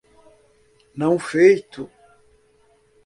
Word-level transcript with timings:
Não 0.95 1.19
feito 1.19 1.87